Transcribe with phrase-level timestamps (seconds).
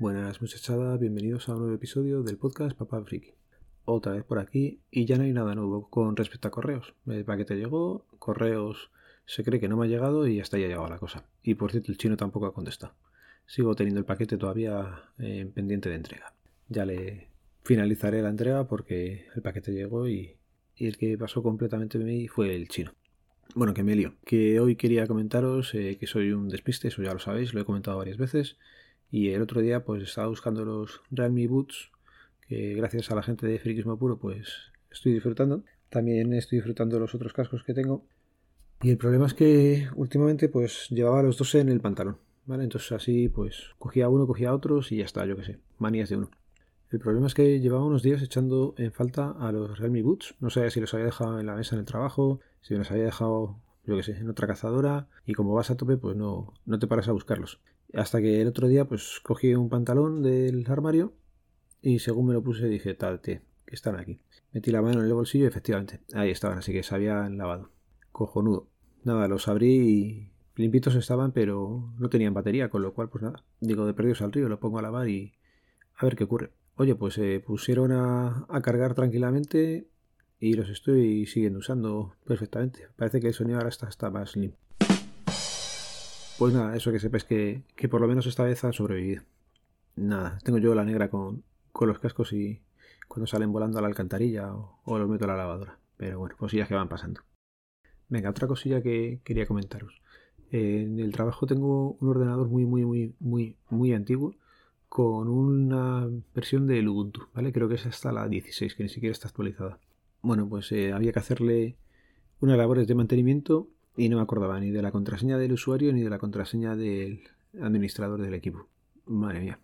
[0.00, 3.34] Buenas muchachada, bienvenidos a un nuevo episodio del podcast Papá Friki.
[3.84, 6.94] Otra vez por aquí y ya no hay nada nuevo con respecto a correos.
[7.06, 8.90] El paquete llegó, correos
[9.26, 11.26] se cree que no me ha llegado y hasta ya ha llegado la cosa.
[11.42, 12.94] Y por cierto, el chino tampoco ha contestado.
[13.44, 16.32] Sigo teniendo el paquete todavía eh, pendiente de entrega.
[16.70, 17.28] Ya le
[17.64, 20.34] finalizaré la entrega porque el paquete llegó y,
[20.76, 22.94] el que pasó completamente de mí fue el chino.
[23.54, 24.14] Bueno, que me lío.
[24.24, 27.66] Que hoy quería comentaros eh, que soy un despiste, eso ya lo sabéis, lo he
[27.66, 28.56] comentado varias veces.
[29.10, 31.90] Y el otro día pues estaba buscando los Realme Boots,
[32.46, 35.64] que gracias a la gente de Friquismo Puro pues estoy disfrutando.
[35.88, 38.04] También estoy disfrutando los otros cascos que tengo
[38.82, 42.64] y el problema es que últimamente pues llevaba los dos en el pantalón, ¿vale?
[42.64, 46.16] Entonces así pues cogía uno, cogía otros y ya está, yo qué sé, manías de
[46.16, 46.30] uno.
[46.90, 50.34] El problema es que llevaba unos días echando en falta a los Realme Boots.
[50.40, 53.04] No sé si los había dejado en la mesa en el trabajo, si los había
[53.04, 55.08] dejado, yo qué sé, en otra cazadora.
[55.26, 57.60] Y como vas a tope, pues no, no te paras a buscarlos.
[57.94, 61.12] Hasta que el otro día, pues cogí un pantalón del armario
[61.82, 64.20] y según me lo puse dije, tal, que están aquí.
[64.52, 67.70] Metí la mano en el bolsillo y efectivamente, ahí estaban, así que se habían lavado
[68.12, 68.68] cojonudo.
[69.04, 73.44] Nada, los abrí y limpitos estaban, pero no tenían batería, con lo cual, pues nada,
[73.60, 75.32] digo, de perdidos al río, lo pongo a lavar y
[75.96, 76.52] a ver qué ocurre.
[76.76, 79.88] Oye, pues se pusieron a, cargar tranquilamente
[80.38, 82.88] y los estoy siguiendo usando perfectamente.
[82.96, 84.58] Parece que el sonido ahora está, está más limpio.
[86.40, 89.24] Pues nada, eso que sepáis que, que por lo menos esta vez han sobrevivido.
[89.94, 92.62] Nada, tengo yo la negra con, con los cascos y
[93.08, 95.78] cuando salen volando a la alcantarilla o, los meto a la lavadora.
[95.98, 97.20] Pero bueno, cosillas que van pasando.
[98.08, 100.00] Venga, otra cosilla que quería comentaros.
[100.50, 104.34] En el trabajo tengo un ordenador muy, muy, muy, muy, muy antiguo
[104.88, 107.52] con una versión de Ubuntu, ¿vale?
[107.52, 109.78] Creo que es hasta la 16, que ni siquiera está actualizada.
[110.22, 111.76] Bueno, pues eh, había que hacerle
[112.40, 116.02] unas labores de mantenimiento y no me acordaba ni de la contraseña del usuario ni
[116.02, 117.22] de la contraseña del
[117.60, 118.68] administrador del equipo.
[119.06, 119.58] Madre mía.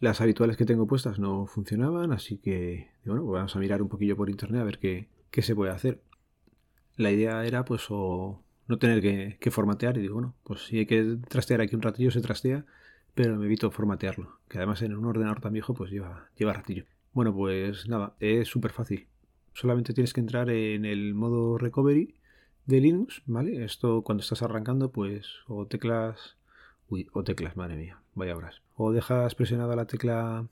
[0.00, 3.88] Las habituales que tengo puestas no funcionaban, así que bueno, pues vamos a mirar un
[3.88, 6.00] poquillo por internet a ver qué, qué se puede hacer
[6.98, 9.00] la idea era pues o no tener
[9.38, 12.66] que, formatear y digo, bueno, pues si hay que trastear aquí un ratillo se trastea,
[13.14, 16.84] pero me evito formatearlo, que además en un ordenador tan viejo pues lleva, lleva ratillo.
[17.12, 19.06] Bueno, pues nada, es súper fácil.
[19.54, 22.14] Solamente tienes que entrar en el modo recovery
[22.68, 23.64] de Linux, ¿vale?
[23.64, 26.36] Esto cuando estás arrancando, pues o teclas...
[26.88, 28.62] Uy, o teclas, madre mía, vaya horas.
[28.76, 30.46] O dejas presionada la tecla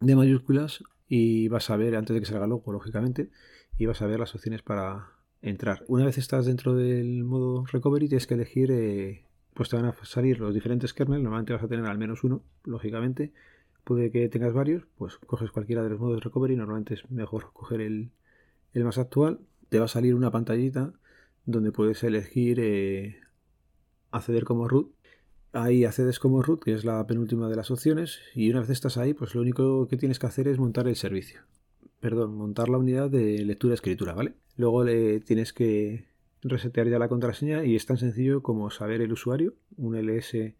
[0.00, 3.30] de mayúsculas y vas a ver, antes de que salga el logo, lógicamente,
[3.78, 5.10] y vas a ver las opciones para,
[5.42, 5.84] entrar.
[5.88, 9.24] Una vez estás dentro del modo recovery, tienes que elegir, eh,
[9.54, 11.22] pues te van a salir los diferentes kernels.
[11.22, 13.32] Normalmente vas a tener al menos uno, lógicamente.
[13.84, 16.56] Puede que tengas varios, pues coges cualquiera de los modos recovery.
[16.56, 18.10] Normalmente es mejor coger el,
[18.74, 19.40] más actual.
[19.68, 20.92] Te va a salir una pantallita
[21.46, 23.20] donde puedes elegir eh,
[24.10, 24.92] acceder como root.
[25.52, 28.98] Ahí accedes como root, que es la penúltima de las opciones, y una vez estás
[28.98, 31.40] ahí, pues lo único que tienes que hacer es montar el servicio
[32.00, 34.34] perdón, montar la unidad de lectura-escritura, ¿vale?
[34.56, 36.06] Luego le tienes que
[36.42, 40.54] resetear ya la contraseña y es tan sencillo como saber el usuario, un ls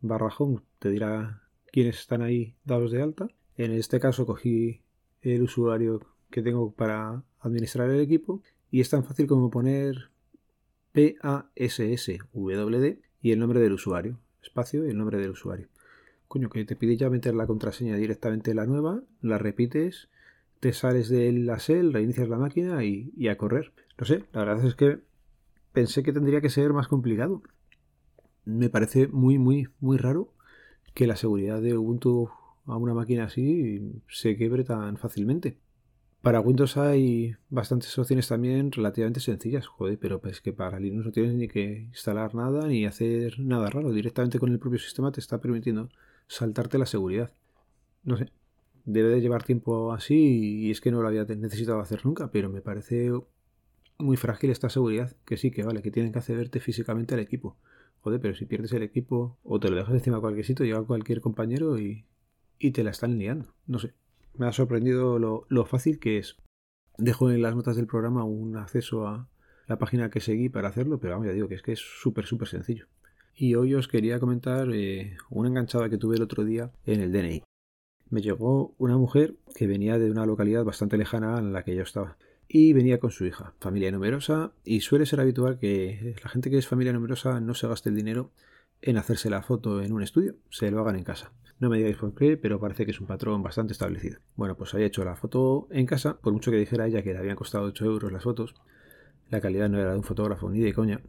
[0.00, 3.28] barra home te dirá quiénes están ahí dados de alta.
[3.56, 4.80] En este caso cogí
[5.20, 6.00] el usuario
[6.30, 10.10] que tengo para administrar el equipo y es tan fácil como poner
[10.92, 12.84] PASSWD
[13.20, 15.68] y el nombre del usuario, espacio y el nombre del usuario.
[16.28, 20.08] Coño, que te pide ya meter la contraseña directamente la nueva, la repites
[20.60, 23.72] te sales de la SEL, reinicias la máquina y, a correr.
[23.98, 25.00] No sé, la verdad es que
[25.72, 27.42] pensé que tendría que ser más complicado.
[28.44, 30.32] Me parece muy, muy, muy raro
[30.94, 32.30] que la seguridad de Ubuntu
[32.66, 35.56] a una máquina así se quiebre tan fácilmente.
[36.22, 41.12] Para Windows hay bastantes opciones también relativamente sencillas, joder, pero es que para Linux no
[41.12, 43.92] tienes ni que instalar nada ni hacer nada raro.
[43.92, 45.90] Directamente con el propio sistema te está permitiendo
[46.26, 47.32] saltarte la seguridad.
[48.02, 48.32] No sé,
[48.84, 52.48] debe de llevar tiempo así y es que no lo había necesitado hacer nunca, pero
[52.50, 53.12] me parece
[53.98, 57.56] muy frágil esta seguridad, que sí, que vale, que tienen que accederte físicamente al equipo.
[58.00, 60.82] Joder, pero si pierdes el equipo o te lo dejas encima a cualquier sitio, llega
[60.82, 62.04] cualquier compañero y,
[62.58, 63.54] y te la están liando.
[63.66, 63.94] No sé,
[64.38, 66.36] me ha sorprendido lo, fácil que es.
[66.96, 69.28] Dejo en las notas del programa un acceso a
[69.66, 72.26] la página que seguí para hacerlo, pero vamos, ya digo que es que es súper,
[72.26, 72.86] súper sencillo.
[73.34, 77.12] Y hoy os quería comentar eh, una enganchada que tuve el otro día en el
[77.12, 77.42] DNI
[78.10, 81.82] me llegó una mujer que venía de una localidad bastante lejana en la que yo
[81.82, 82.16] estaba.
[82.48, 86.56] Y venía con su hija, familia numerosa, y suele ser habitual que la gente que
[86.56, 88.30] es familia numerosa no se gaste el dinero
[88.80, 91.32] en hacerse la foto en un estudio, se lo hagan en casa.
[91.60, 94.18] No me digáis por qué, pero parece que es un patrón bastante establecido.
[94.36, 97.18] Bueno, pues había hecho la foto en casa, por mucho que dijera ella que le
[97.18, 98.54] habían costado 8 euros las fotos,
[99.28, 101.00] la calidad no era de un fotógrafo ni de coña.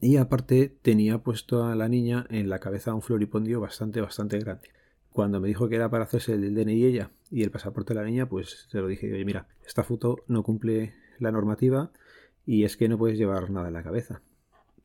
[0.00, 4.70] Y aparte tenía puesto a la niña en la cabeza un floripondio bastante, bastante grande.
[5.10, 8.06] Cuando me dijo que era para hacerse el DNI ella y el pasaporte de la
[8.06, 11.92] niña, pues se lo dije, oye, mira, esta foto no cumple la normativa
[12.44, 14.22] y es que no puedes llevar nada en la cabeza.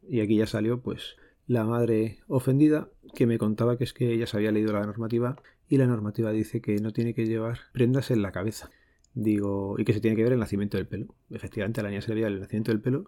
[0.07, 1.15] Y aquí ya salió, pues,
[1.47, 5.41] la madre ofendida que me contaba que es que ella se había leído la normativa
[5.69, 8.69] y la normativa dice que no tiene que llevar prendas en la cabeza.
[9.13, 11.15] Digo, y que se tiene que ver el nacimiento del pelo.
[11.29, 13.05] Efectivamente, a la niña se le veía el nacimiento del pelo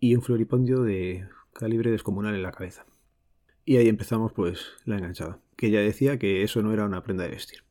[0.00, 2.86] y un floripondio de calibre descomunal en la cabeza.
[3.64, 7.24] Y ahí empezamos pues la enganchada, que ella decía que eso no era una prenda
[7.24, 7.64] de vestir.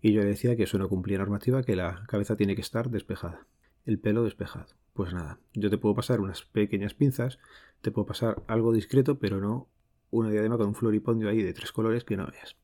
[0.00, 3.46] Y yo decía que eso no cumplía normativa, que la cabeza tiene que estar despejada,
[3.84, 4.66] el pelo despejado.
[4.92, 7.38] Pues nada, yo te puedo pasar unas pequeñas pinzas,
[7.80, 9.68] te puedo pasar algo discreto, pero no
[10.10, 12.56] una diadema con un floripondio ahí de tres colores que no veas.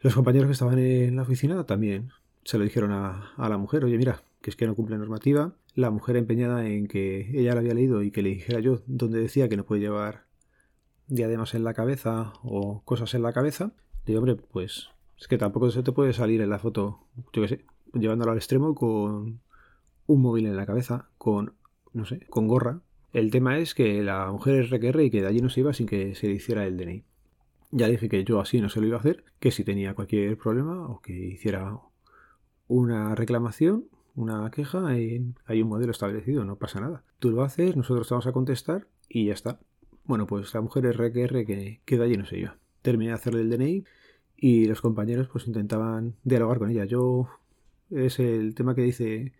[0.00, 2.10] Los compañeros que estaban en la oficina también
[2.44, 5.54] se lo dijeron a, a la mujer, oye mira, que es que no cumple normativa.
[5.74, 9.18] La mujer empeñada en que ella la había leído y que le dijera yo donde
[9.18, 10.24] decía que no puede llevar
[11.06, 13.72] diademas en la cabeza o cosas en la cabeza.
[14.06, 17.00] Digo, hombre, pues es que tampoco se te puede salir en la foto,
[17.32, 19.40] yo qué sé, llevándolo al extremo con
[20.06, 21.54] un móvil en la cabeza, con,
[21.94, 22.80] no sé, con gorra.
[23.12, 25.72] El tema es que la mujer es RQR y que de allí no se iba
[25.72, 27.04] sin que se le hiciera el DNI.
[27.70, 30.36] Ya dije que yo así no se lo iba a hacer, que si tenía cualquier
[30.36, 31.78] problema o que hiciera
[32.68, 33.86] una reclamación,
[34.16, 37.04] una queja, hay un modelo establecido, no pasa nada.
[37.18, 39.58] Tú lo haces, nosotros te vamos a contestar y ya está.
[40.04, 42.50] Bueno, pues la mujer es RQR que queda allí no sé yo.
[42.82, 43.84] Terminé de hacerle el DNI
[44.36, 46.84] y los compañeros pues intentaban dialogar con ella.
[46.84, 47.28] Yo
[47.90, 49.32] es el tema que dice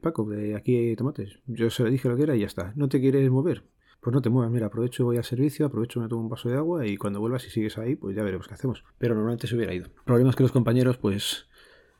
[0.00, 1.40] Paco de aquí hay tomates.
[1.46, 2.72] Yo se le dije lo que era y ya está.
[2.76, 3.64] ¿No te quieres mover?
[4.00, 6.56] Pues no te muevas, mira, aprovecho, voy al servicio, aprovecho, me tomo un vaso de
[6.56, 8.82] agua y cuando vuelvas y sigues ahí, pues ya veremos qué hacemos.
[8.96, 9.86] Pero normalmente se hubiera ido.
[9.86, 11.48] El problema es que los compañeros, pues,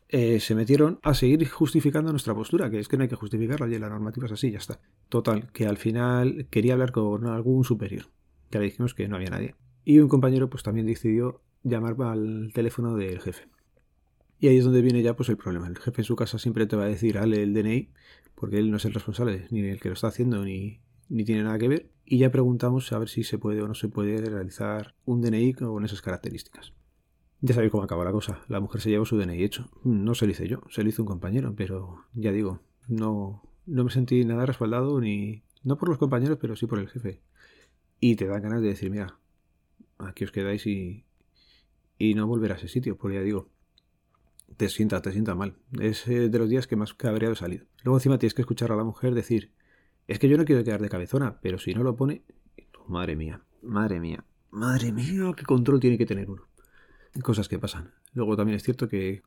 [0.09, 3.69] eh, se metieron a seguir justificando nuestra postura, que es que no hay que justificarla,
[3.69, 4.81] y la normativa es así, ya está.
[5.11, 8.06] Total, que al final quería hablar con algún superior.
[8.50, 9.55] Ya le dijimos que no había nadie.
[9.85, 13.44] Y un compañero pues también decidió llamar al teléfono del jefe.
[14.41, 15.69] Y ahí es donde viene ya pues el problema.
[15.69, 17.91] El jefe en su casa siempre te va a decir, dale el DNI,
[18.35, 21.43] porque él no es el responsable, ni el que lo está haciendo, ni, ni tiene
[21.43, 21.91] nada que ver.
[22.07, 25.53] Y ya preguntamos a ver si se puede o no se puede realizar un DNI
[25.53, 26.73] con esas características.
[27.43, 28.41] Ya sabéis cómo acaba la cosa.
[28.49, 29.71] La mujer se llevó su DNI hecho.
[29.85, 33.85] No se lo hice yo, se lo hizo un compañero, pero ya digo, no, no
[33.85, 35.43] me sentí nada respaldado ni...
[35.63, 37.21] No por los compañeros, pero sí por el jefe.
[38.01, 39.19] Y te da ganas de decir, mira,
[39.99, 41.05] aquí os quedáis y,
[41.99, 43.51] y no volver a ese sitio, porque ya digo,
[44.56, 45.56] te sienta, te sienta mal.
[45.79, 47.67] Es eh, de los días que más cabreado he salido.
[47.82, 49.52] Luego encima tienes que escuchar a la mujer decir,
[50.06, 52.23] es que yo no quiero quedar de cabezona, pero si no lo pone,
[52.87, 56.49] madre mía, madre mía, madre mía, qué control tiene que tener uno.
[57.23, 57.93] Cosas que pasan.
[58.12, 59.23] Luego también es cierto que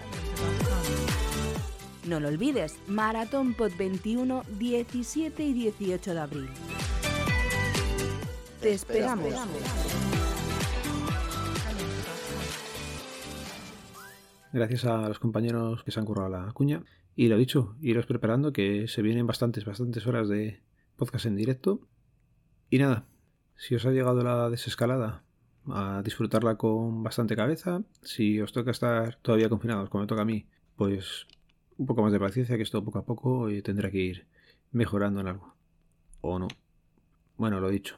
[2.08, 6.50] No lo olvides, Maratón Pod 21, 17 y 18 de abril.
[8.68, 9.34] Te esperamos.
[14.52, 16.84] Gracias a los compañeros que se han currado la cuña.
[17.16, 20.60] Y lo dicho, iros preparando que se vienen bastantes, bastantes horas de
[20.98, 21.80] podcast en directo.
[22.70, 23.06] Y nada,
[23.56, 25.24] si os ha llegado la desescalada,
[25.70, 27.84] a disfrutarla con bastante cabeza.
[28.02, 30.46] Si os toca estar todavía confinados, como me toca a mí,
[30.76, 31.26] pues
[31.78, 34.28] un poco más de paciencia, que esto poco a poco eh, tendrá que ir
[34.74, 35.56] mejorando en algo.
[36.20, 36.50] O no.
[37.38, 37.98] Bueno, lo dicho.